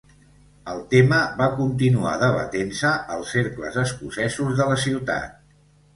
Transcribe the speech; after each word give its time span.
El 0.71 0.79
tema 0.93 1.17
va 1.41 1.49
continuar 1.59 2.13
debatent-se 2.23 2.95
als 3.17 3.35
cercles 3.37 3.81
escocesos 3.87 4.59
de 4.63 4.69
la 4.75 4.79
ciutat. 4.87 5.41